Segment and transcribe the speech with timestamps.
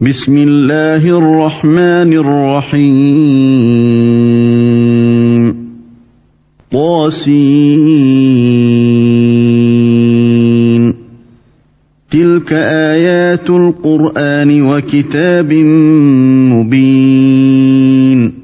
[0.00, 2.94] بسم الله الرحمن الرحيم
[6.70, 7.64] طاسين
[12.10, 15.52] تلك آيات القرآن وكتاب
[16.54, 18.38] مبين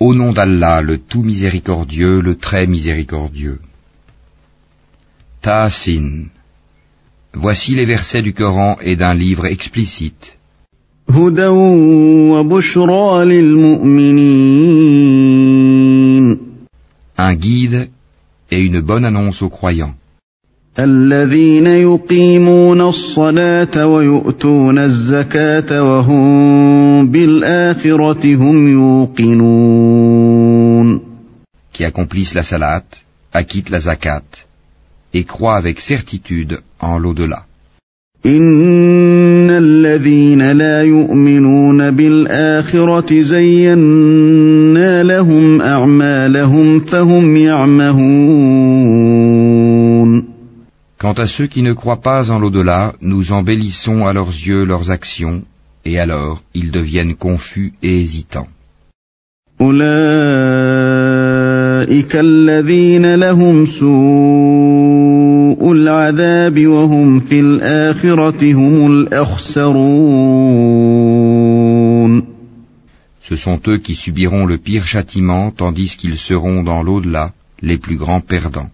[0.00, 3.60] Au nom d'Allah, le tout miséricordieux, le très miséricordieux.
[5.40, 6.24] Ta'asin.
[7.34, 10.36] Voici les versets du Coran et d'un livre explicite.
[17.16, 17.88] Un guide
[18.50, 19.94] et une bonne annonce aux croyants.
[31.72, 32.84] Qui accomplissent la salat,
[33.32, 34.22] acquittent la zakat,
[35.13, 37.45] et croient avec certitude en l'au-delà.
[38.25, 48.55] إن الذين لا يؤمنون بالآخرة زينا لهم أعمالهم فهم يعمهون
[50.97, 54.89] Quant à ceux qui ne croient pas en l'au-delà, nous embellissons à leurs yeux leurs
[54.89, 55.43] actions,
[55.85, 58.47] et alors ils deviennent confus et hésitants.
[59.61, 59.85] أولئك
[62.15, 64.88] الذين لهم سوء
[65.79, 70.55] العذاب وهم في الآخرة هم الأخسرون
[73.29, 77.97] Ce sont eux qui subiront le pire châtiment, tandis qu'ils seront dans l'au-delà les plus
[77.97, 78.69] grands perdants.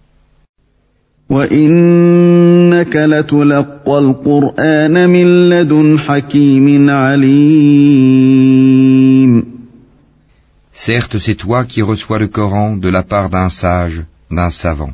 [1.29, 8.51] وإنك لتلقى القرآن من لدن حكيم عليم
[10.73, 14.93] Certes, c'est toi qui reçois le Coran de la part d'un sage, d'un savant.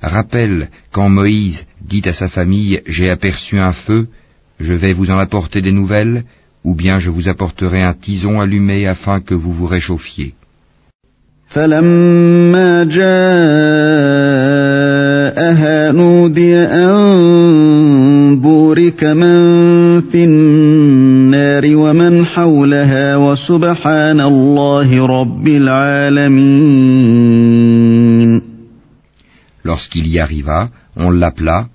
[0.00, 4.08] Rappelle quand Moïse dit à sa famille J'ai aperçu un feu,
[4.58, 6.24] je vais vous en apporter des nouvelles,
[6.64, 10.34] ou bien je vous apporterai un tison allumé afin que vous vous réchauffiez.
[11.52, 13.02] فلما جاءها
[15.92, 26.22] نودي أن بورك من في النار ومن حولها وسبحان الله رب العالمين
[29.76, 31.68] Lorsqu'il y arriva, on l'appela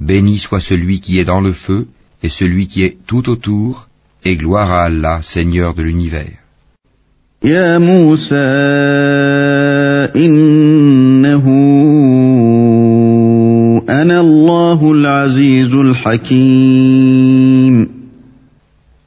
[0.00, 1.86] Béni soit celui qui est dans le feu
[2.22, 3.88] et celui qui est tout autour,
[4.24, 6.38] et gloire à Allah, Seigneur de l'univers.
[7.44, 8.34] يا موسى
[10.16, 11.44] إنه
[13.88, 17.14] أنا الله العزيز الحكيم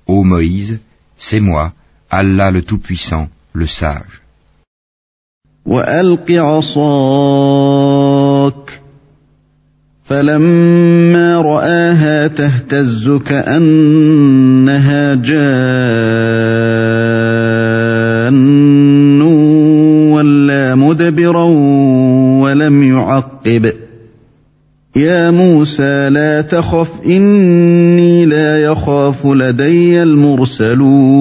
[0.07, 0.79] Ô Moïse,
[1.17, 1.73] c'est moi,
[2.09, 4.21] Allah le Tout-Puissant, le Sage.
[5.65, 7.90] وألق عصاك
[10.12, 15.62] فلما رآها تهتز كأنها جان
[20.12, 21.44] ولا مدبرا
[22.42, 23.72] ولم يعقب
[24.96, 31.12] يا موسى لا تخف إني لا يخاف لدي المرسلون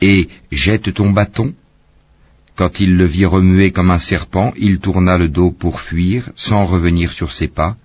[0.00, 1.52] Et jette ton bâton.
[2.57, 6.65] Quand il le vit remuer comme un serpent, il tourna le dos pour fuir, sans
[6.65, 7.75] revenir sur ses pas.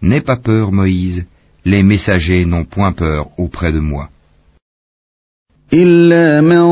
[0.00, 1.24] N'aie pas peur, Moïse,
[1.64, 4.10] les messagers n'ont point peur auprès de moi.
[5.72, 6.64] إلا من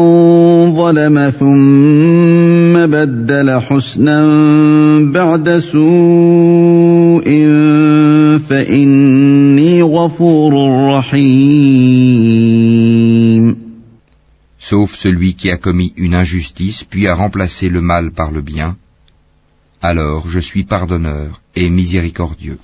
[0.76, 4.18] ظلم ثم بدل حسنا
[5.12, 7.24] بعد سوء
[8.48, 10.52] فإني غفور
[10.96, 11.85] رحيم
[14.66, 18.76] Sauf celui qui a commis une injustice puis a remplacé le mal par le bien,
[19.80, 22.58] alors je suis pardonneur et miséricordieux.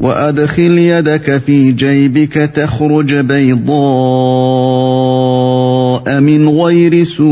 [0.00, 3.68] وأدخل يدك في جيبك تخرج بيضاء
[6.20, 7.28] من غير سوء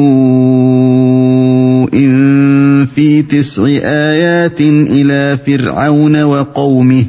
[2.94, 7.06] في تسع آيات إلى فرعون وقومه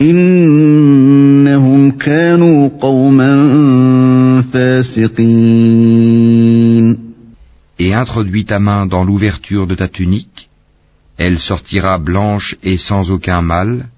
[0.00, 3.67] إنهم كانوا قوما فاسقين
[7.78, 10.48] Et introduis ta main dans l'ouverture de ta tunique,
[11.18, 13.88] elle sortira blanche et sans aucun mal,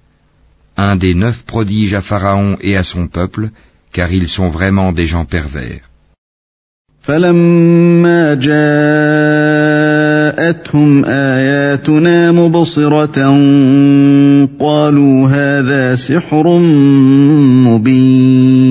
[0.77, 3.49] un des neuf prodiges à Pharaon et à son peuple,
[3.91, 5.81] car ils sont vraiment des gens pervers.
[7.07, 8.75] فلما جاءتهم
[11.05, 13.17] آياتنا مبصرة
[14.59, 16.59] قالوا هذا سحر
[17.67, 18.70] مبين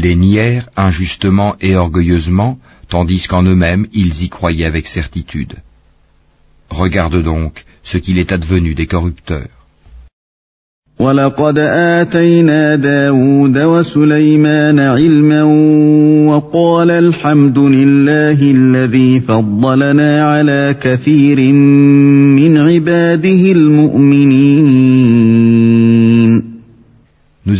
[0.00, 2.58] les nièrent injustement et orgueilleusement,
[2.88, 5.54] tandis qu'en eux-mêmes ils y croyaient avec certitude.
[6.70, 9.56] Regarde donc ce qu'il est advenu des corrupteurs.
[11.00, 15.42] ولقد آتينا داود وسليمان علما
[16.32, 21.52] وقال الحمد لله الذي فضلنا على كثير
[22.32, 25.39] من عباده المؤمنين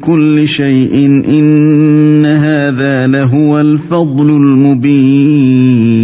[0.00, 0.94] كل شيء
[1.38, 6.00] إن هذا لهو الفضل المبين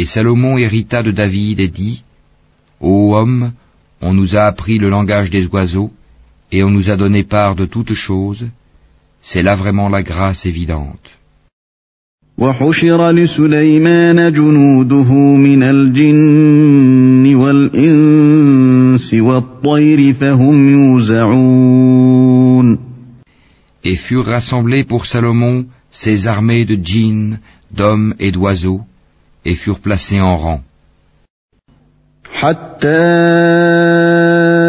[0.00, 2.04] Et Salomon hérita de David et dit,
[2.80, 3.50] Ô homme,
[4.00, 5.90] on nous a appris le langage des oiseaux,
[6.52, 8.46] et on nous a donné part de toutes choses,
[9.20, 11.18] c'est là vraiment la grâce évidente.
[12.37, 22.13] وحشر لسليمان جنوده من الجن والإنس والطير فهم يوزعون
[23.85, 27.39] Et furent rassemblés pour Salomon ses armées de djinns,
[27.71, 28.81] d'hommes et d'oiseaux,
[29.45, 30.61] et furent placés en rang.
[32.33, 32.87] حتى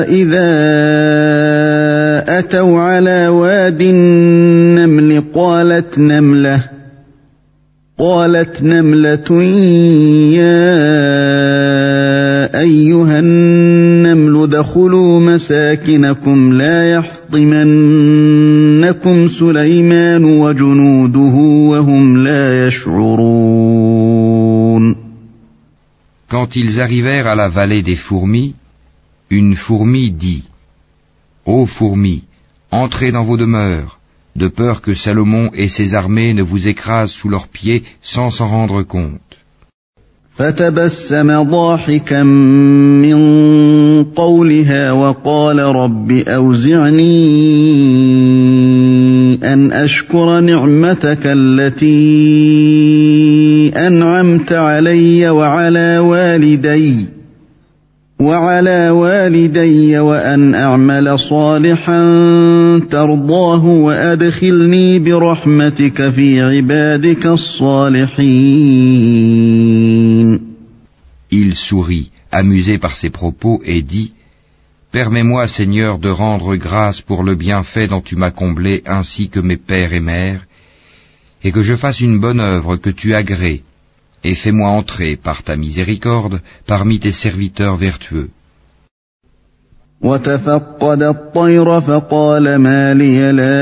[0.08, 0.50] إذا
[2.38, 6.73] أتوا على واد النمل قالت نملة
[7.98, 9.42] قالت نملة
[10.34, 10.74] يا
[12.60, 17.68] أيها النمل ادخلوا مساكنكم لا يحطمنكم
[19.28, 21.34] سليمان وجنوده
[21.70, 24.04] وهم لا يشعرون
[26.28, 28.56] Quand ils arrivèrent à la vallée des fourmis,
[29.30, 30.42] une fourmi dit
[31.46, 32.24] Ô fourmis,
[32.72, 34.00] entrez dans vos demeures,
[34.35, 38.47] de peur que Salomon et ses armées ne vous écrasent sous leurs pieds sans s'en
[38.47, 39.39] rendre compte.
[40.39, 43.19] فتبسم ضاحكا من
[44.03, 47.19] قولها وقال رب أوزعني
[49.43, 51.97] أن أشكر نعمتك التي
[53.87, 57.12] أنعمت علي وعلى والدي
[58.19, 62.01] وعلى والدي وأن أعمل صالحا
[62.91, 68.79] ترضاه وأدخلني برحمتك في عبادك الصالحين
[71.31, 74.11] Il sourit, amusé par ses propos, et dit
[74.91, 79.57] Permets-moi, Seigneur, de rendre grâce pour le bienfait dont tu m'as comblé ainsi que mes
[79.57, 80.41] pères et mères,
[81.43, 83.61] et que je fasse une bonne œuvre que tu agrées,
[84.23, 88.29] et fais-moi entrer par ta miséricorde parmi tes serviteurs vertueux.
[90.01, 93.59] وتفقد الطير فقال ما لي لا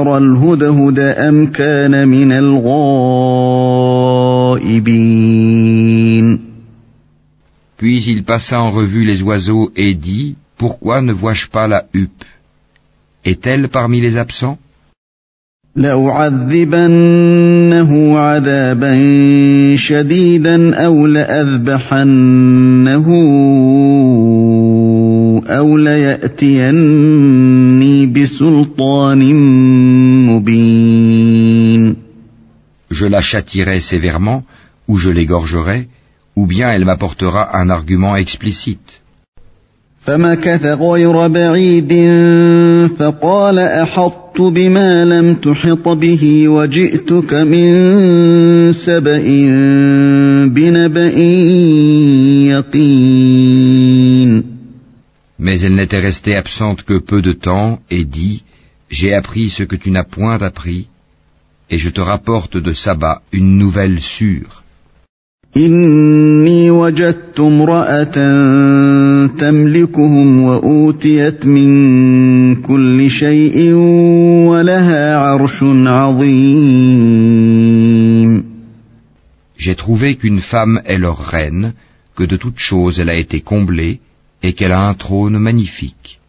[0.00, 3.18] أرى الهدهد أم كان من الغائبين
[7.78, 12.24] Puis il passa en revue les oiseaux et dit, Pourquoi ne vois-je pas la huppe
[13.24, 14.58] Est-elle parmi les absents
[15.75, 17.37] لأعذبنه
[18.17, 18.95] عذابا
[19.75, 23.07] شديدا أو لأذبحنه
[25.47, 27.25] أو ليأتيني
[28.05, 29.35] بسلطان
[30.27, 31.95] مبين
[32.91, 34.43] Je la châtierai sévèrement,
[34.87, 35.87] ou je l'égorgerai,
[36.35, 39.02] ou bien elle m'apportera un argument explicite.
[40.02, 41.92] فمكث غير بعيد
[42.98, 47.72] فقال أحطت بما لم تحط به وجئتك من
[48.72, 49.26] سبأ
[50.46, 51.18] بنبأ
[52.52, 54.42] يقين
[55.38, 58.42] Mais elle n'était restée absente que peu de temps et dit,
[58.90, 60.88] J'ai appris ce que tu n'as point appris,
[61.70, 64.61] et je te rapporte de Saba une nouvelle sûre.
[65.57, 68.15] إني وجدت امرأة
[69.27, 73.73] تملكهم وأوتيت من كل شيء
[74.49, 77.13] ولها عرش عظيم
[79.55, 81.73] J'ai trouvé qu'une femme est leur reine,
[82.15, 83.99] que de toutes choses elle a été comblée,
[84.41, 86.19] et qu'elle a un trône magnifique.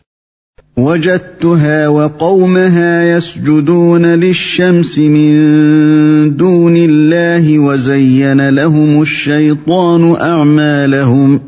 [0.76, 11.40] وجدتها وقومها يسجدون للشمس من دون الله وزين لهم الشيطان أعمالهم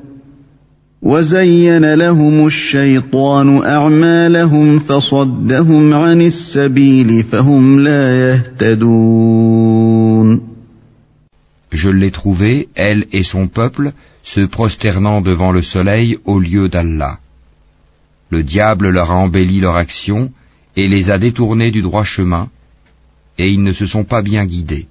[1.02, 9.76] وزين لهم الشيطان أعمالهم فصدهم عن السبيل فهم لا يهتدون
[11.73, 13.92] Je l'ai trouvée, elle et son peuple,
[14.23, 17.18] se prosternant devant le soleil au lieu d'Allah.
[18.30, 20.30] Le diable leur a embelli leur action
[20.76, 22.49] et les a détournés du droit chemin,
[23.38, 24.87] et ils ne se sont pas bien guidés.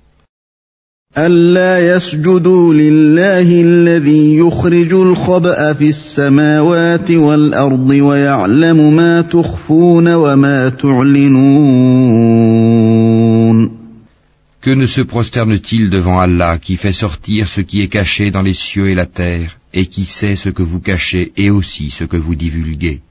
[14.61, 18.53] Que ne se prosterne-t-il devant Allah qui fait sortir ce qui est caché dans les
[18.53, 22.17] cieux et la terre, et qui sait ce que vous cachez et aussi ce que
[22.17, 23.01] vous divulguez?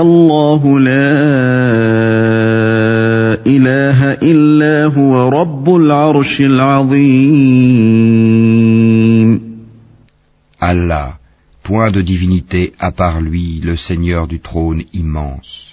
[0.00, 1.12] الله لا
[3.46, 7.92] إله إلا هو رب العرش العظيم
[10.62, 11.18] Allah,
[11.64, 15.72] point de divinité à part lui, le Seigneur du trône immense.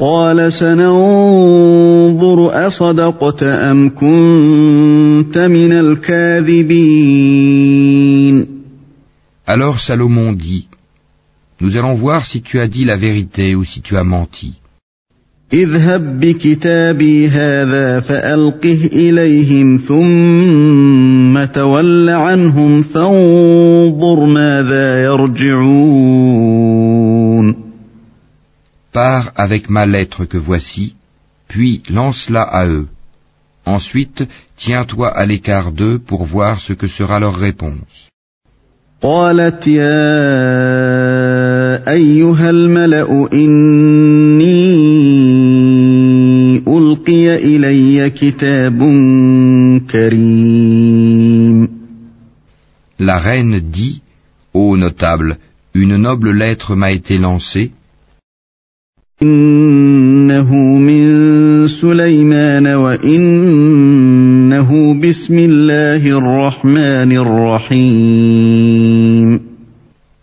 [0.00, 7.18] قال سننظر أصدقت أم كنت من الكاذبين
[9.48, 10.68] Alors Salomon dit,
[11.61, 14.53] Nous allons voir si tu as dit la vérité ou si tu as menti.
[28.91, 30.95] Pars avec ma lettre que voici,
[31.47, 32.87] puis lance-la à eux.
[33.65, 34.23] Ensuite,
[34.57, 38.09] tiens-toi à l'écart d'eux pour voir ce que sera leur réponse.
[39.03, 39.93] قالت يا
[41.88, 44.68] أيها الملأ إني
[46.68, 48.78] ألقي إلي كتاب
[49.90, 51.68] كريم
[53.00, 54.02] La reine dit,
[54.52, 55.38] Ô notable,
[55.72, 57.70] une noble lettre m'a été lancée.
[59.22, 63.90] إنه من سليمان وإنه
[64.94, 68.47] بسم الله الرحمن الرحيم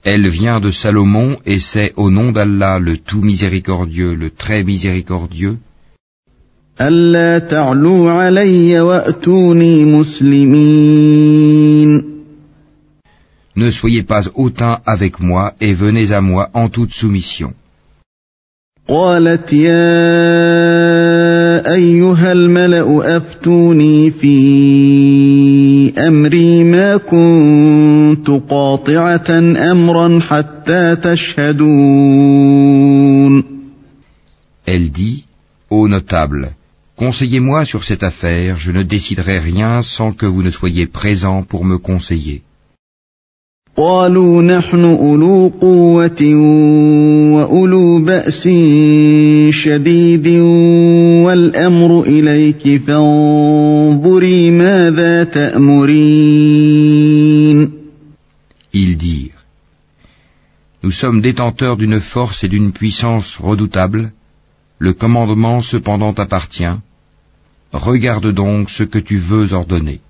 [0.08, 5.58] Elle vient de Salomon et c'est au nom d'Allah le tout miséricordieux, le très miséricordieux.
[13.56, 17.56] Ne soyez pas hautain avec moi et venez à moi en toute soumission.
[18.91, 19.95] قالت يا
[21.75, 24.39] أيها الملأ أفتوني في
[25.99, 29.31] أمري ما كنت قاطعة
[29.73, 31.71] أمرا حتى تشهدون
[34.67, 35.25] Elle dit,
[35.71, 36.53] Ô notable,
[36.97, 41.65] conseillez-moi sur cette affaire, je ne déciderai rien sans que vous ne soyez présents pour
[41.65, 42.43] me conseiller.
[43.81, 46.35] قالوا نحن أولو قوة
[47.35, 48.49] وأولو بأس
[49.51, 50.29] شديد
[51.25, 56.51] والأمر إليك فانظري ماذا تأمرين
[58.73, 59.45] Ils dirent,
[60.83, 64.13] Nous sommes détenteurs d'une force et d'une puissance redoutables,
[64.79, 66.77] le commandement cependant appartient,
[67.73, 70.01] regarde donc ce que tu veux ordonner.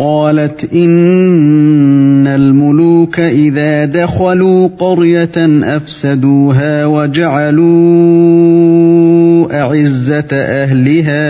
[0.00, 5.32] قالت إن الملوك إذا دخلوا قرية
[5.76, 7.70] أفسدوها وجعلوا
[9.62, 11.24] أعزة أهلها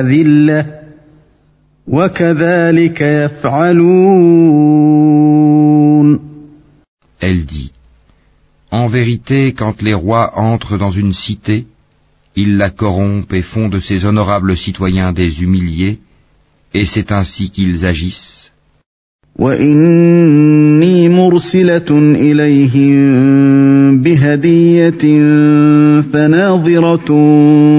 [0.00, 0.66] أذلة
[1.88, 4.26] وكذلك يفعلون
[7.20, 7.72] Elle dit,
[8.70, 11.66] En vérité, quand les rois entrent dans une cité,
[12.36, 15.98] ils la corrompent et font de ses honorables citoyens des humiliés,
[16.74, 18.46] et c'est ainsi qu'ils agissent.
[19.38, 22.96] وإني مرسلة إليهم
[24.02, 25.20] بهدية
[26.12, 27.08] فناظرة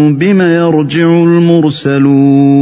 [0.09, 2.57] بما يرجع المرسلون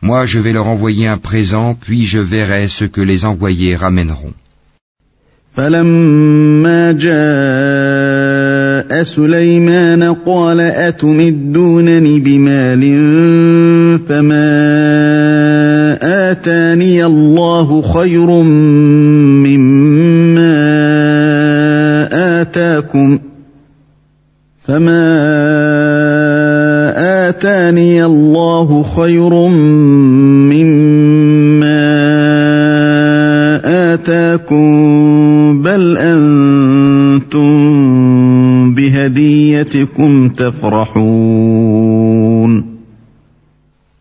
[0.00, 4.32] Moi je vais leur envoyer un présent, puis je verrai ce que les envoyés ramèneront.
[5.52, 8.01] فلما جاء
[9.01, 12.81] سليمان قال أتمدونني بمال
[14.07, 14.53] فما
[16.31, 18.29] آتاني الله خير
[19.45, 20.53] مما
[22.41, 23.19] آتاكم
[24.65, 25.03] فما
[27.29, 30.12] آتاني الله خير مما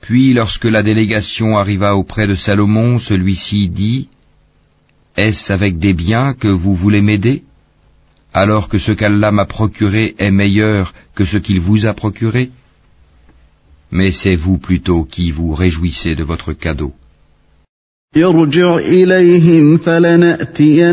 [0.03, 4.09] Puis lorsque la délégation arriva auprès de Salomon, celui-ci dit
[5.17, 7.45] Est-ce avec des biens que vous voulez m'aider?
[8.35, 12.51] Alors que ce qu'Allah m'a procuré est meilleur que ce qu'il vous a procuré.
[13.91, 16.93] Mais c'est vous plutôt qui vous réjouissez de votre cadeau.
[18.17, 20.93] ارجع إليهم فلنأتينهم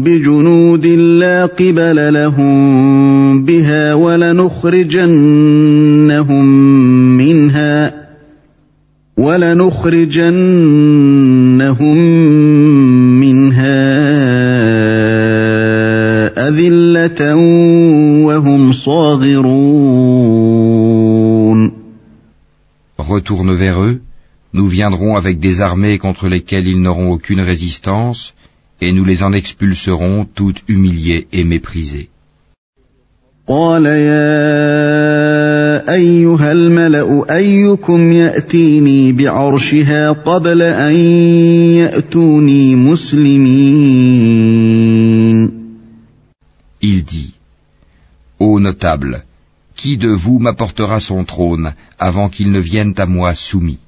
[0.00, 5.06] بجنود لا قبل لهم بها ولنخرجنهم
[7.16, 8.06] منها
[9.16, 10.36] ولنخرجنهم
[13.20, 13.96] منها
[16.48, 17.34] أذلة
[18.26, 20.16] وهم صاغرون.
[22.98, 24.05] Retourne vers eux.
[24.52, 28.34] Nous viendrons avec des armées contre lesquelles ils n'auront aucune résistance,
[28.80, 32.08] et nous les en expulserons toutes humiliées et méprisées.
[46.82, 47.34] Il dit,
[48.38, 49.24] Ô notable,
[49.76, 53.78] qui de vous m'apportera son trône avant qu'il ne vienne à moi soumis?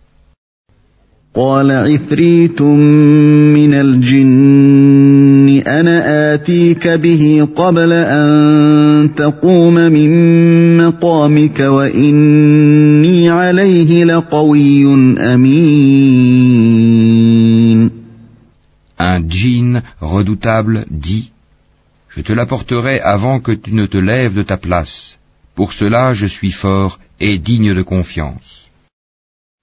[18.98, 21.30] Un djinn redoutable dit
[22.08, 25.18] Je te l'apporterai avant que tu ne te lèves de ta place.
[25.54, 28.67] Pour cela je suis fort et digne de confiance.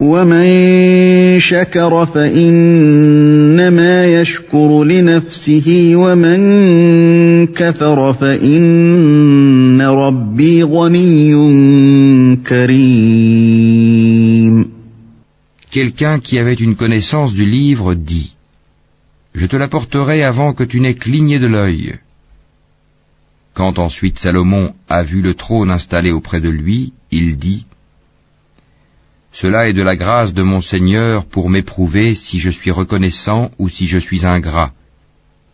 [0.00, 11.32] ومن شكر فإنما يشكر لنفسه ومن كفر فإن ربي غني
[12.46, 13.96] كريم
[15.70, 18.34] Quelqu'un qui avait une connaissance du livre dit
[19.34, 21.96] Je te l'apporterai avant que tu n'aies cligné de l'œil.
[23.52, 27.66] Quand ensuite Salomon a vu le trône installé auprès de lui, il dit
[29.32, 33.68] Cela est de la grâce de mon Seigneur pour m'éprouver si je suis reconnaissant ou
[33.68, 34.72] si je suis ingrat.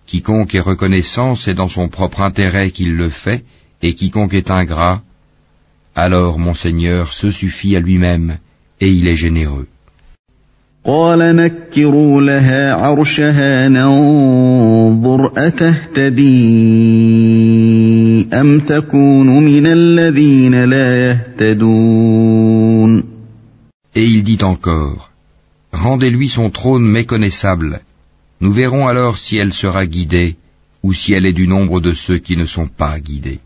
[0.06, 3.44] Quiconque est reconnaissant, c'est dans son propre intérêt qu'il le fait,
[3.82, 5.02] et quiconque est ingrat,
[5.94, 8.38] alors mon Seigneur se suffit à lui-même,
[8.80, 9.66] et il est généreux.
[10.85, 16.28] قال نكروا لها عرشها ننظر أتهتدي
[18.35, 21.92] أم تكون من الذين لا يهتدون
[22.92, 23.15] Et il
[24.26, 25.12] dit encore,
[25.72, 27.80] Rendez-lui son trône méconnaissable.
[28.40, 30.37] Nous verrons alors si elle sera guidée
[30.82, 33.40] ou si elle est du nombre de ceux qui ne sont pas guidés.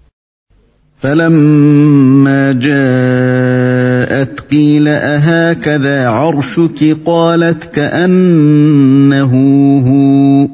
[1.01, 9.33] فلما جاءت قيل أهكذا عرشك قالت كأنه
[9.87, 10.49] هو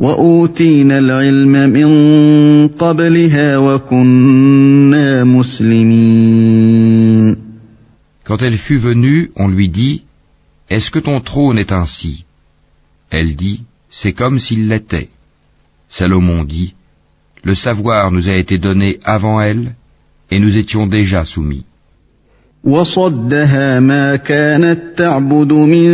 [0.00, 1.88] وأوتينا العلم من
[2.68, 6.43] قبلها وكنا مسلمين
[8.24, 10.02] Quand elle fut venue, on lui dit,
[10.68, 12.24] Est-ce que ton trône est ainsi
[13.10, 15.10] Elle dit, C'est comme s'il l'était.
[15.88, 16.74] Salomon dit,
[17.42, 19.74] Le savoir nous a été donné avant elle,
[20.30, 21.64] et nous étions déjà soumis.
[22.64, 25.86] وصدها ما كانت تعبد من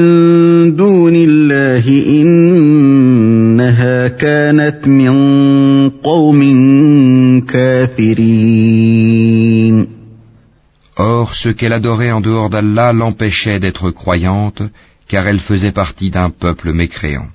[0.76, 1.88] دون الله
[2.22, 5.10] إنها كانت من
[5.90, 6.40] قوم
[7.40, 8.49] كافرين
[11.30, 14.62] Or, ce qu'elle adorait en dehors d'Allah l'empêchait d'être croyante,
[15.10, 17.28] car elle faisait partie d'un peuple mécréant.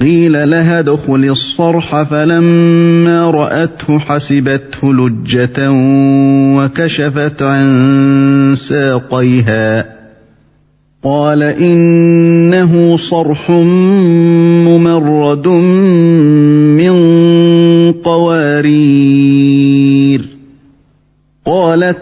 [0.00, 5.70] قيل لها ادخل الصرح فلما رأته حسبته لجة
[6.56, 9.86] وكشفت عن ساقيها
[11.04, 13.50] قال إنه صرح
[14.70, 15.46] ممرد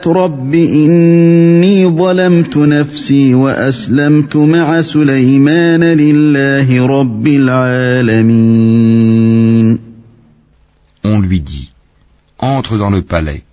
[0.02, 8.58] قالت رب إني ظلمت نفسي وأسلمت مع سليمان لله رب العالمين
[11.04, 11.70] On lui dit,
[12.38, 13.44] entre dans le palais.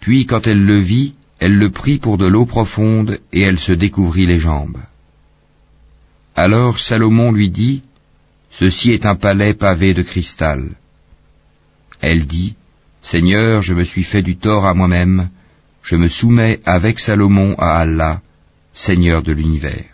[0.00, 3.72] Puis quand elle le vit, elle le prit pour de l'eau profonde et elle se
[3.72, 4.78] découvrit les jambes.
[6.34, 7.82] Alors Salomon lui dit,
[8.50, 10.60] Ceci est un palais pavé de cristal.
[12.00, 12.54] Elle dit,
[13.06, 15.28] Seigneur, je me suis fait du tort à moi-même,
[15.82, 18.20] je me soumets avec Salomon à Allah,
[18.72, 19.84] Seigneur de l'univers.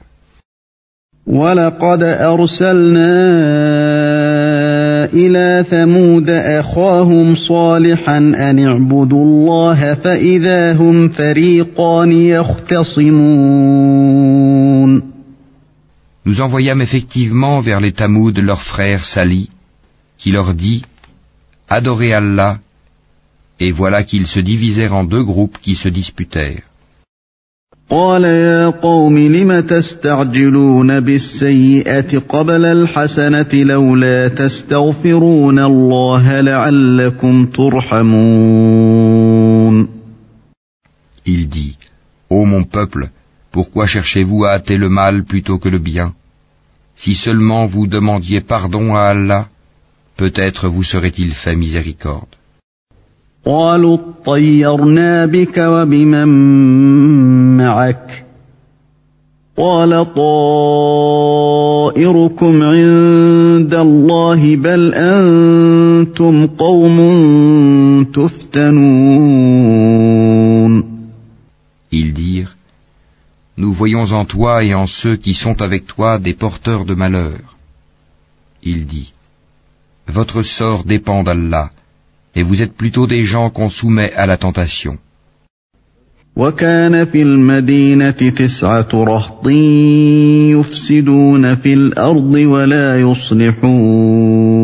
[5.14, 13.08] إلى ثمود أخاهم صالحا أن اعبدوا الله فإذا هم فريقان يختصمون
[16.26, 19.48] Nous envoyâmes effectivement vers les Tamoud leur frère Sali,
[20.18, 20.84] qui leur dit
[21.70, 22.58] Adorez Allah,
[23.59, 26.63] et voilà qu'ils se divisèrent en deux groupes qui se disputèrent.
[41.25, 41.77] Il dit,
[42.29, 43.09] Ô mon peuple,
[43.51, 46.13] pourquoi cherchez-vous à hâter le mal plutôt que le bien?
[46.95, 49.47] Si seulement vous demandiez pardon à Allah,
[50.17, 52.35] peut-être vous serait-il fait miséricorde.
[53.44, 56.28] قالوا اطيرنا بك وبمن
[57.56, 58.24] معك
[59.56, 61.02] قال طائركم
[62.62, 66.98] عند الله بل انتم قوم
[68.04, 69.38] تفتنون
[71.90, 72.54] Ils dirent
[73.56, 77.56] Nous voyons en toi et en ceux qui sont avec toi des porteurs de malheur.
[78.62, 79.12] Il dit
[80.06, 81.70] Votre sort dépend d'Allah
[82.34, 84.98] et vous êtes plutôt des gens qu'on soumet à la tentation.
[86.36, 89.48] وكان في المدينة تسعة رهط
[90.56, 94.58] يفسدون في الأرض ولا يصلحون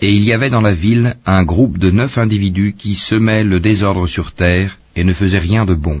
[0.00, 3.58] Et il y avait dans la ville un groupe de neuf individus qui semaient le
[3.58, 6.00] désordre sur terre et ne faisaient rien de bon.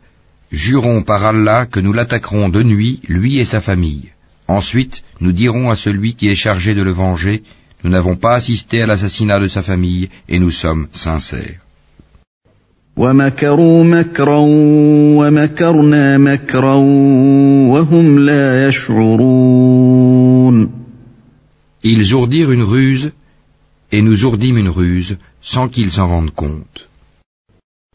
[0.51, 4.09] Jurons par Allah que nous l'attaquerons de nuit, lui et sa famille.
[4.47, 7.43] Ensuite, nous dirons à celui qui est chargé de le venger,
[7.83, 11.61] nous n'avons pas assisté à l'assassinat de sa famille et nous sommes sincères.
[21.83, 23.11] Ils ourdirent une ruse
[23.91, 26.90] et nous ourdîmes une ruse sans qu'ils s'en rendent compte.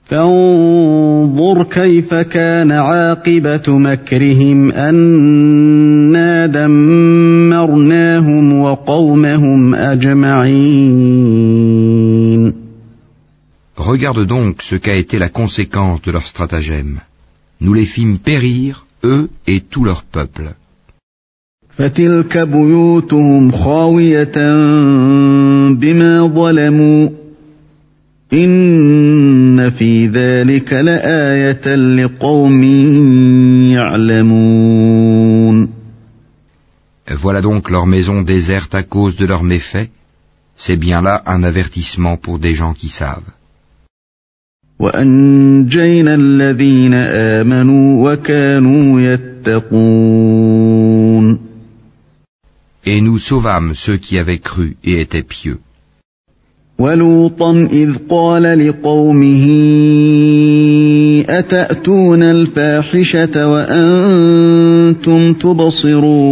[0.06, 7.80] فانظر كيف كان عاقبة مكرهم أنا دمرناهم
[8.60, 11.26] وقومهم أجمعين
[13.76, 17.00] Regarde donc ce qu'a été la conséquence de leur stratagème.
[17.60, 20.54] Nous les fîmes périr, eux et tout leur peuple.
[21.70, 24.54] فتلك بيوتهم خاوية
[25.70, 27.08] بما ظلموا
[28.33, 32.63] إن في ذلك لآية لقوم
[33.73, 35.69] يعلمون
[37.23, 39.89] Voilà donc leur maison déserte à cause de leurs méfaits.
[40.55, 43.31] C'est bien là un avertissement pour des gens qui savent.
[44.79, 50.31] وأنجينا الذين آمنوا وكانوا يتقون
[52.85, 55.59] Et nous sauvâmes ceux qui avaient cru et étaient pieux.
[56.79, 59.47] ولوطا إذ قال لقومه
[61.29, 66.31] أتأتون الفاحشة وأنتم تبصرون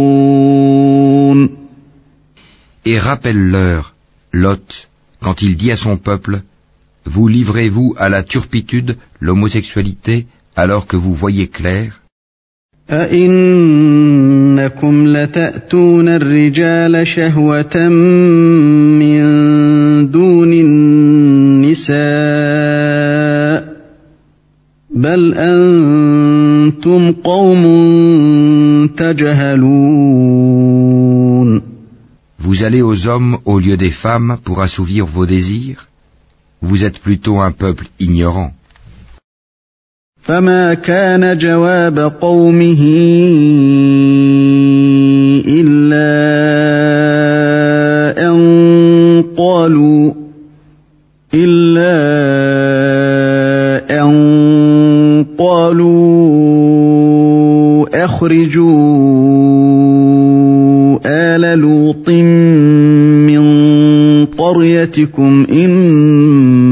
[2.86, 3.94] Et rappelle-leur,
[4.32, 4.88] Lot,
[5.20, 6.40] quand il dit à son peuple,
[7.06, 12.00] Vous livrez-vous à la turpitude, l'homosexualité, alors que vous voyez clair
[12.90, 13.46] أئنكم
[15.08, 17.88] لتأتون الرجال شهوة
[18.98, 19.20] من
[20.03, 21.95] دون النساء
[24.95, 27.63] بل أنتم قوم
[28.97, 30.15] تجهلون
[32.45, 35.87] Vous allez aux hommes au lieu des femmes pour assouvir vos désirs
[36.61, 38.51] Vous êtes plutôt un peuple ignorant.
[40.25, 42.81] فما كان جواب قومه
[45.47, 46.15] إلا
[48.18, 50.12] أن قالوا
[51.34, 52.00] إلا
[54.02, 56.60] أن قالوا
[58.04, 59.30] أخرجوا
[61.06, 62.10] آل لوط
[63.30, 63.44] من
[64.26, 66.70] قريتكم إنهم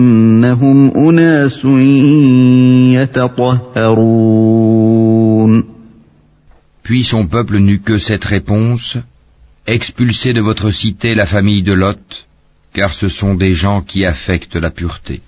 [0.97, 1.67] أناس
[6.83, 8.99] Puis son peuple n'eut que cette réponse
[9.66, 12.28] Expulsez de votre cité la famille de Lot,
[12.74, 15.22] car ce sont des gens qui affectent la pureté.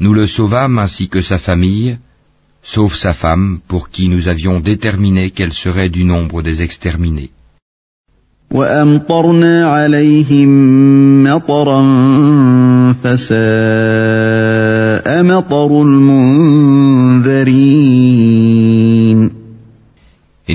[0.00, 1.98] Nous le sauvâmes ainsi que sa famille,
[2.64, 7.30] sauf sa femme pour qui nous avions déterminé qu'elle serait du nombre des exterminés.
[8.50, 8.54] Et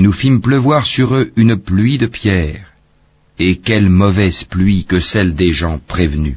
[0.00, 2.66] nous fîmes pleuvoir sur eux une pluie de pierres,
[3.38, 6.36] et quelle mauvaise pluie que celle des gens prévenus.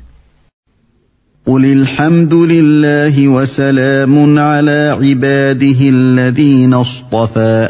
[1.47, 7.69] قل الحمد لله وسلام على عباده الذين اصطفى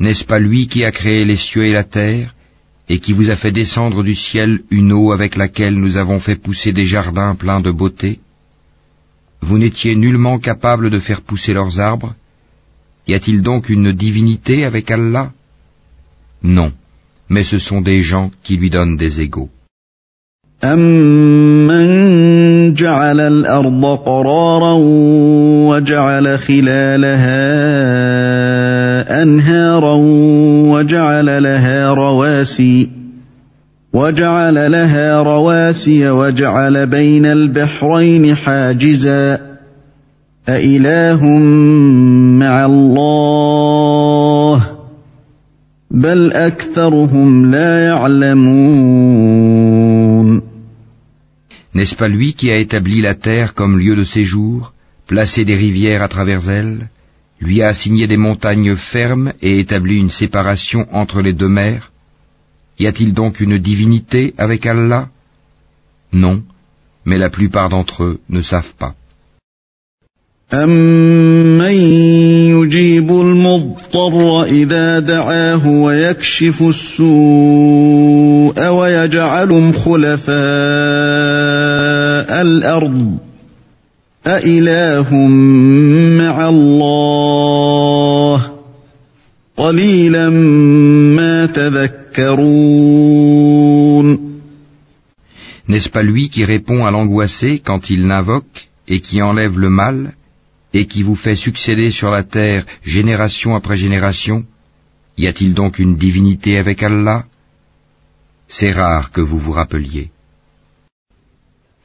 [0.00, 2.34] N'est-ce pas lui qui a créé les cieux et la terre
[2.88, 6.36] et qui vous a fait descendre du ciel une eau avec laquelle nous avons fait
[6.36, 8.20] pousser des jardins pleins de beauté?
[9.40, 12.14] Vous n'étiez nullement capable de faire pousser leurs arbres.
[13.06, 15.32] Y a-t-il donc une divinité avec Allah?
[16.42, 16.72] Non,
[17.28, 19.50] mais ce sont des gens qui lui donnent des égaux.
[29.08, 29.94] أنهارا
[30.72, 32.88] وجعل لها رواسي
[33.92, 39.48] وجعل لها رواسي وجعل بين البحرين حاجزا.
[40.48, 41.26] أإله
[42.38, 44.68] مع الله
[45.90, 49.28] بل أكثرهم لا يعلمون.
[51.74, 54.72] N'est-ce pas lui qui a établi la terre comme lieu de séjour,
[55.06, 56.88] placé des rivières à travers elle?
[57.40, 61.92] Lui a assigné des montagnes fermes et établi une séparation entre les deux mers.
[62.78, 65.08] Y a-t-il donc une divinité avec Allah?
[66.12, 66.42] Non,
[67.04, 68.94] mais la plupart d'entre eux ne savent pas.
[95.68, 100.14] N'est-ce pas lui qui répond à l'angoissé quand il l'invoque et qui enlève le mal
[100.74, 104.44] et qui vous fait succéder sur la terre génération après génération?
[105.16, 107.24] Y a-t-il donc une divinité avec Allah?
[108.48, 110.10] C'est rare que vous vous rappeliez.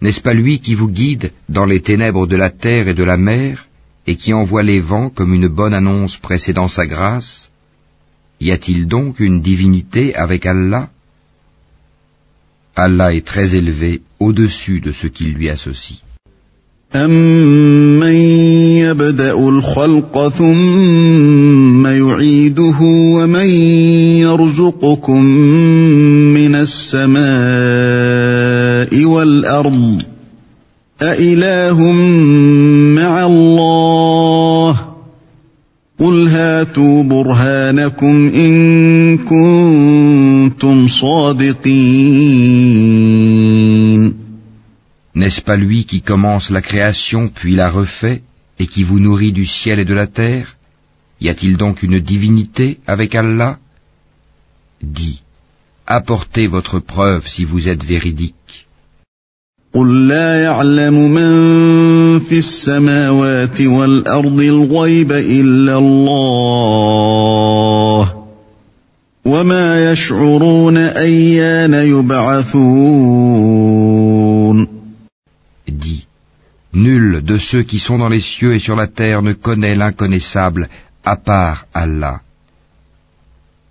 [0.00, 3.16] N'est-ce pas lui qui vous guide dans les ténèbres de la terre et de la
[3.16, 3.68] mer
[4.06, 7.50] et qui envoie les vents comme une bonne annonce précédant sa grâce
[8.40, 10.88] Y a-t-il donc une divinité avec Allah
[12.74, 16.00] Allah est très élevé au-dessus de ce qu'il lui associe.
[16.94, 18.16] أَمَّن
[18.84, 23.46] يَبْدَأُ الْخَلْقَ ثُمَّ يُعِيدُهُ وَمَن
[24.20, 25.24] يَرْزُقُكُم
[26.34, 28.45] مِّنَ السَّمَاءِ
[29.04, 30.02] وَالْأَرْضِ
[31.02, 31.92] أَإِلَٰهٌ
[32.94, 34.78] مَّعَ اللَّهِ ۚ
[35.98, 42.42] قُلْ هَاتُوا بُرْهَانَكُمْ إِن كُنتُمْ صَادِقِينَ
[45.14, 48.22] N'est-ce pas lui qui commence la création puis la refait
[48.58, 50.56] et qui vous nourrit du ciel et de la terre
[51.20, 53.58] Y a-t-il donc une divinité avec Allah
[54.82, 55.22] Dis,
[55.86, 58.65] apportez votre preuve si vous êtes véridique.
[59.76, 61.30] قُل لَّا يَعْلَمُ مَن
[62.20, 68.08] فِي السَّمَاوَاتِ وَالْأَرْضِ الْغَيْبَ إِلَّا اللَّهُ ۚ
[69.24, 72.52] وَمَا يَشْعُرُونَ أَيَّانَ يُبْعَثُونَ
[75.68, 76.06] Dis,
[76.74, 80.68] nul de ceux qui sont dans les cieux et sur la terre ne connaît l'inconnaissable
[81.02, 82.20] à part Allah.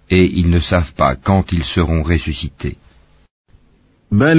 [0.09, 2.75] Et ils ne savent pas quand ils seront ressuscités.
[4.12, 4.34] Mais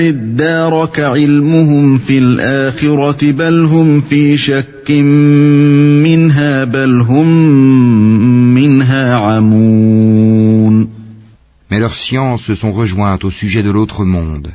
[11.79, 14.53] leurs sciences se sont rejointes au sujet de l'autre monde.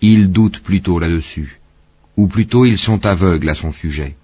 [0.00, 1.60] Ils doutent plutôt là-dessus,
[2.16, 4.16] ou plutôt ils sont aveugles à son sujet.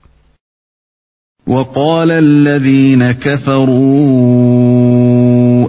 [1.47, 3.83] وَقَالَ الَّذِينَ كَفَرُوا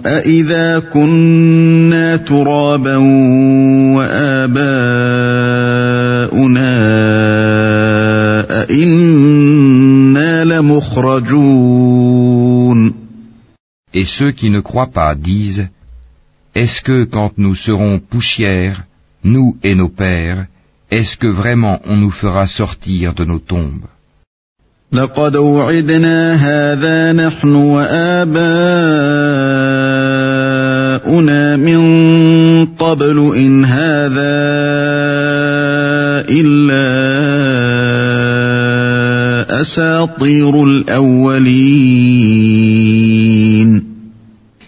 [0.05, 2.97] أَإِذَا كُنَّا تُرَابًا
[3.95, 4.65] وَآبَاؤُنَا
[8.61, 11.35] أَإِنَّا لَمُخْرَجُونَ
[13.93, 15.67] Et ceux qui ne croient pas disent,
[16.55, 18.83] Est-ce que quand nous serons poussière,
[19.25, 20.47] nous et nos pères,
[20.89, 23.87] est-ce que vraiment on nous fera sortir de nos tombes
[24.92, 28.26] لقد وعدنا هذا نحن وآباؤنا
[31.56, 31.80] من
[32.66, 34.40] قبل إن هذا
[36.28, 36.90] إلا
[39.60, 42.10] أساطير الأولين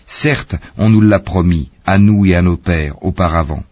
[0.06, 3.64] Certes, on nous l'a promis, à nous et à nos pères, auparavant.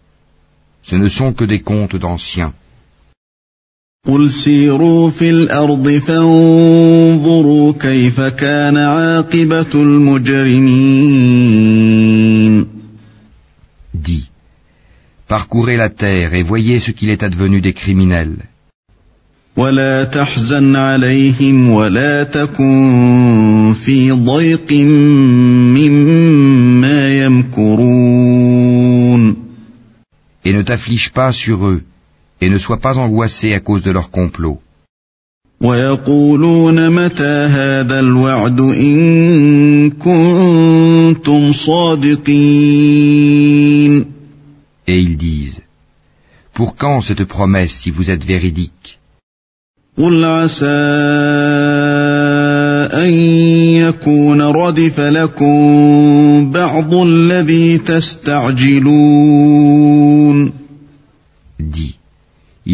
[0.83, 2.53] Ce ne sont que des contes d'anciens.
[4.07, 10.71] قل سيروا في الأرض فانظروا كيف كان عاقبة المجرمين
[13.95, 14.31] Dis,
[15.29, 18.37] parcourez la terre et voyez ce qu'il est advenu des criminels.
[19.57, 24.73] ولا تحزن عليهم ولا تكن في ضيق
[25.77, 28.71] مما يمكرون
[30.47, 31.83] Et ne t'afflige pas sur eux,
[32.41, 34.59] et ne sois pas angoissé à cause de leur complot.
[44.87, 45.61] Et ils disent,
[46.55, 48.99] Pour quand cette promesse si vous êtes véridique?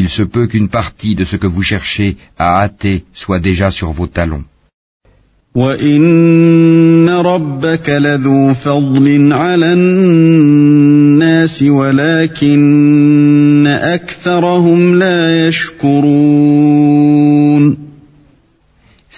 [0.01, 2.09] il se peut qu'une partie de ce que vous cherchez
[2.45, 4.45] à hâter soit déjà sur vos talons.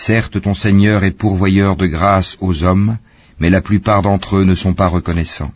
[0.09, 2.98] Certes, ton Seigneur est pourvoyeur de grâce aux hommes,
[3.40, 5.52] mais la plupart d'entre eux ne sont pas reconnaissants.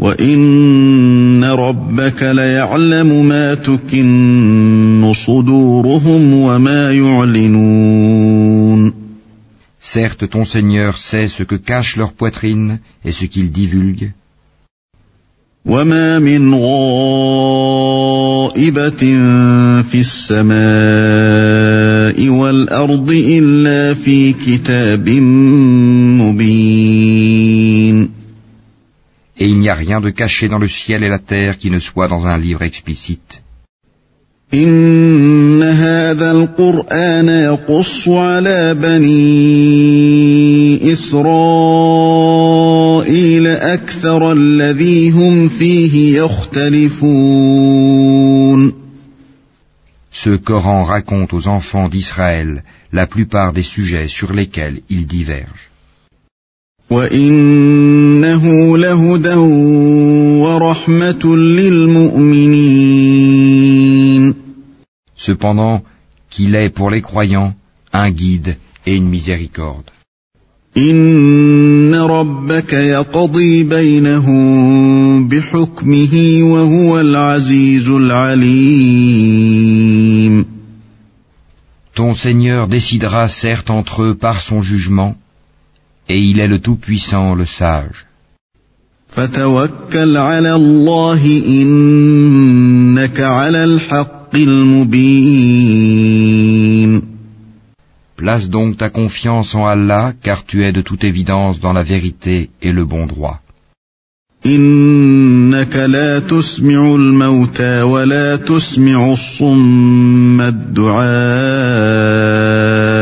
[0.00, 8.92] وَإِنَّ رَبَّكَ لَيَعْلَمُ مَا تُكِنُّ صُدُورُهُمْ وَمَا يُعْلِنُونَ
[9.80, 14.12] Certes, ton Seigneur sait ce que cache leur poitrine et ce qu'ils divulguent.
[15.66, 16.70] وَمَا مِنْ غَائِبَةٍ
[19.82, 20.60] فِي السَّمَاءِ
[22.28, 26.59] والأرض إلا في كتاب مبين
[29.69, 32.25] n'y a rien de caché dans le ciel et la terre qui ne soit dans
[32.25, 33.41] un livre explicite.
[34.53, 39.33] إن هذا القرآن يقص على بني
[40.93, 41.87] إسرائيل
[43.47, 47.65] أكثر الذي هم فيه يختلفون
[50.11, 52.63] Ce Coran raconte aux enfants d'Israël
[52.93, 55.68] la plupart des sujets sur lesquels ils divergent.
[56.89, 59.35] وإنه لهدى
[60.43, 62.65] ورحمة للمؤمنين
[65.17, 65.81] Cependant
[66.29, 67.53] qu'il est pour les croyants
[67.91, 69.89] un guide et une miséricorde.
[70.77, 79.35] إن ربك يقضي بينهم بحكمه وهو العزيز العليم
[81.95, 85.15] Ton Seigneur décidera certes entre eux par son jugement,
[86.10, 87.98] et il est le Tout-Puissant, le Sage.
[98.16, 102.50] Place donc ta confiance en Allah, car tu es de toute évidence dans la vérité
[102.60, 103.38] et le bon droit.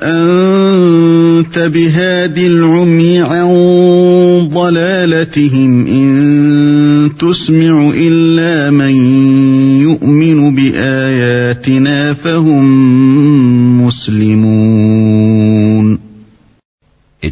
[0.04, 3.48] أنت بهاد العمي عن
[4.54, 8.96] ضلالتهم إن تسمع إلا من
[9.82, 12.66] يؤمن بآياتنا فهم
[13.82, 14.31] مسلمون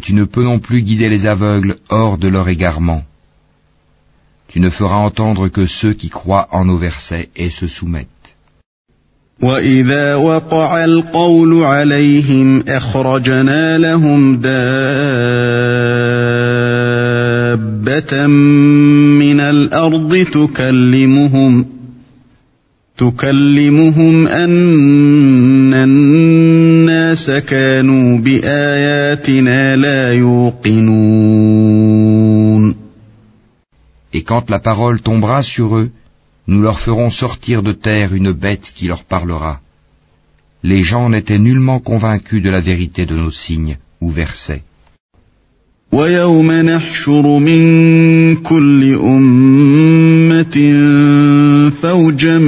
[0.00, 3.02] tu ne peux non plus guider les aveugles hors de leur égarement.
[4.48, 8.08] Tu ne feras entendre que ceux qui croient en nos versets et se soumettent.
[9.42, 14.56] وإذا وقع القول عليهم أخرجنا لهم دابة
[18.26, 21.66] من الأرض تكلمهم
[22.96, 31.46] تكلمهم أن الناس كانوا بآياتنا لا يوقنون
[34.12, 35.90] Et quand la parole tombera sur eux,
[36.46, 39.60] nous leur ferons sortir de terre une bête qui leur parlera.
[40.62, 44.62] Les gens n'étaient nullement convaincus de la vérité de nos signes ou versets.
[45.92, 50.56] ويوم نحشر من كل أمة
[51.70, 52.38] فوجا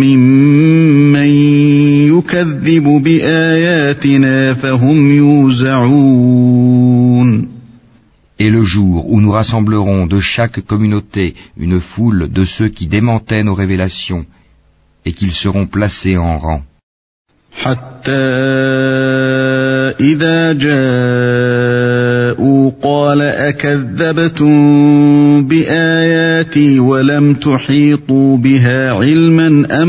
[0.00, 1.28] ممن
[2.08, 6.38] يكذب بآياتنا فهم يوزعون
[8.40, 13.42] Et le jour où nous rassemblerons de chaque communauté une foule de ceux qui démentaient
[13.42, 14.24] nos révélations,
[15.04, 16.62] et qu'ils seront placés en rang.
[17.52, 18.10] حتى
[20.00, 21.91] إذا جاءوا
[22.82, 24.52] قال أكذبتم
[25.46, 29.88] بآياتي ولم تحيطوا بها علما أم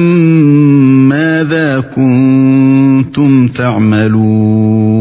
[1.10, 5.00] ماذا كنتم تعملون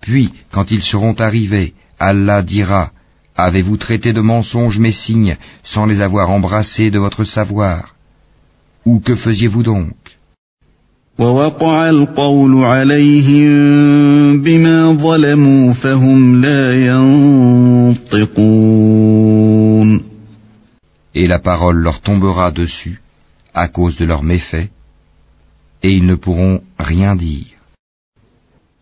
[0.00, 2.92] Puis, quand ils seront arrivés, Allah dira,
[3.38, 7.94] Avez-vous traité de mensonges mes signes sans les avoir embrassés de votre savoir
[8.84, 9.94] Ou que faisiez-vous donc
[11.19, 13.51] ووقع القول عليهم
[14.41, 16.85] بما ظلموا فهم لا
[18.05, 18.93] ينطقون
[21.15, 22.99] Et la parole leur tombera dessus
[23.53, 24.69] à cause de leurs méfaits,
[25.83, 27.53] et ils ne pourront rien dire.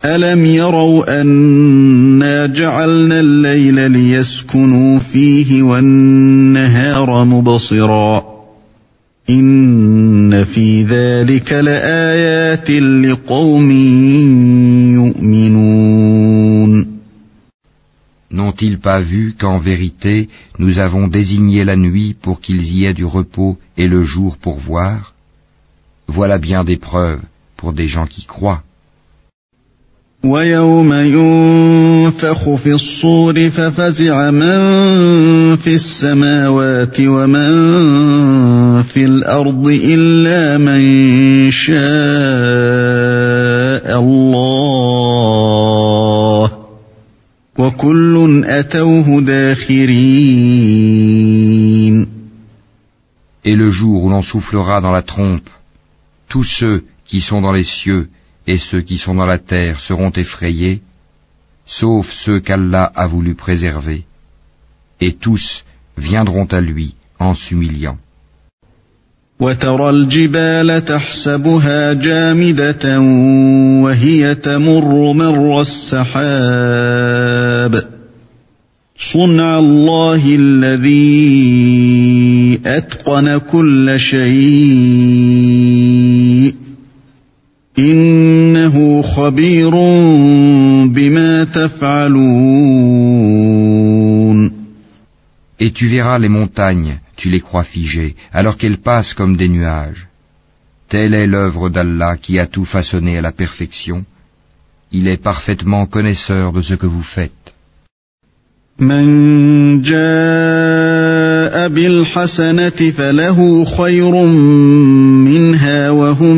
[0.05, 8.30] ألم يروا أنا جعلنا الليل ليسكنوا فيه والنهار مبصرا
[9.30, 13.70] إن في ذلك لآيات لقوم
[14.94, 16.96] يؤمنون
[18.30, 20.28] N'ont-ils pas vu qu'en vérité
[20.58, 24.58] nous avons désigné la nuit pour qu'ils y aient du repos et le jour pour
[24.58, 25.14] voir
[26.08, 27.20] Voilà bien des preuves
[27.56, 28.62] pour des gens qui croient.
[30.25, 37.51] ويوم ينفخ في الصور ففزع من في السماوات ومن
[38.83, 40.81] في الأرض إلا من
[41.51, 41.81] شاء
[43.99, 44.91] الله
[47.57, 50.61] وكل أتوه داخرين.
[53.43, 55.49] Et le jour où l'on soufflera dans la trompe,
[56.29, 58.07] tous ceux qui sont dans les cieux
[58.46, 60.82] et ceux qui sont dans la terre seront effrayés,
[61.66, 64.04] sauf ceux qu'Allah a voulu préserver,
[65.00, 65.64] et tous
[65.96, 67.98] viendront à lui en s'humiliant.
[69.40, 73.00] وترى الجبال تحسبها جامدة
[73.82, 77.16] وهي تمر مر السحاب
[78.98, 81.00] صنع الله الذي
[82.66, 85.36] أتقن كل شيء
[87.78, 89.70] إنه خبير
[90.86, 92.66] بما تفعلون
[95.58, 100.06] Et tu verras les montagnes, tu les crois figées, alors qu'elles passent comme des nuages.
[100.90, 104.04] Telle est l'œuvre d'Allah qui a tout façonné à la perfection.
[104.92, 107.46] Il est parfaitement connaisseur de ce que vous faites.
[108.78, 114.26] من جاء بالحسنة فله خير
[115.24, 116.36] منها وهم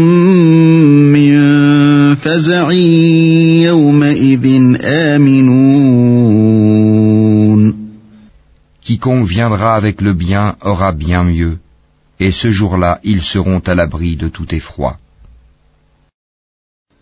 [1.12, 1.12] من
[2.43, 2.73] فزع
[3.63, 6.49] يومئذ آمنون
[8.89, 11.59] Quiconque viendra avec le bien aura bien mieux,
[12.19, 14.99] et ce jour-là ils seront à l'abri de tout effroi.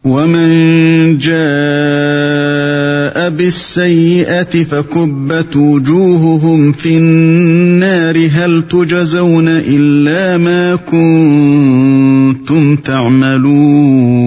[0.05, 2.20] ومن جاء
[3.29, 14.27] بالسيئة فكبت وجوههم في النار هل تجزون إلا ما كنتم تعملون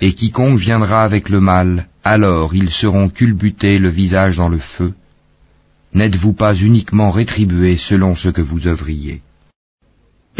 [0.00, 4.92] Et quiconque viendra avec le mal, alors ils seront culbutés le visage dans le feu.
[5.94, 9.22] N'êtes-vous pas uniquement rétribués selon ce que vous œuvriez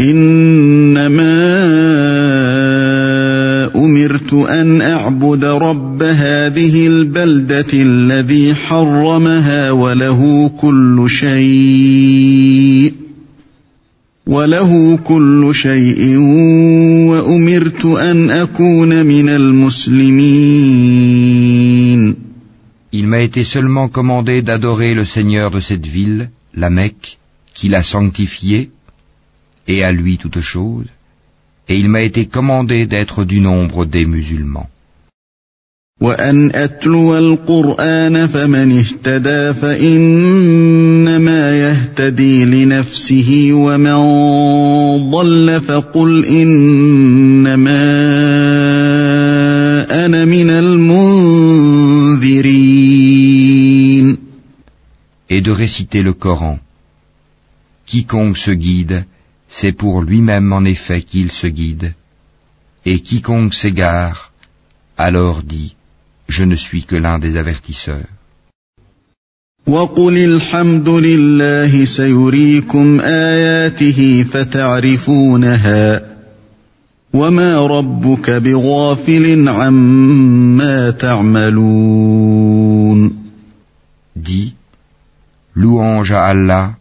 [0.01, 1.35] إنما
[3.66, 12.94] أمرت أن أعبد رب هذه البلدة الذي حرمها وله كل شيء
[14.26, 16.16] وله كل شيء
[17.10, 20.70] وأمرت أن أكون من المسلمين
[22.92, 27.18] Il m'a été seulement commandé d'adorer le Seigneur de cette ville, la Mecque,
[27.54, 28.70] qui l'a sanctifié,
[29.68, 30.86] et à lui toute chose,
[31.69, 34.69] et il m'a été commandé d'être du nombre des musulmans.
[36.01, 43.95] وأن أتلو القرآن فمن اهتدى فإنما يهتدي لنفسه ومن
[45.11, 47.85] ضل فقل إنما
[50.05, 51.05] أنا من المنذرين
[55.29, 56.59] Et de réciter le Coran.
[57.87, 59.05] Quiconque se guide,
[59.50, 61.94] c'est pour lui-même en effet qu'il se guide.
[62.86, 64.32] Et quiconque s'égare,
[64.96, 65.74] alors dit,
[66.28, 68.08] je ne suis que l'un des avertisseurs.
[84.16, 84.54] Dit
[85.54, 86.72] louange à Allah,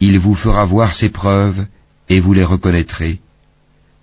[0.00, 1.64] il vous fera voir ses preuves
[2.08, 3.20] et vous les reconnaîtrez.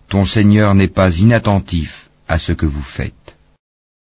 [0.10, 3.25] Ton Seigneur n'est pas inattentif à ce que vous faites.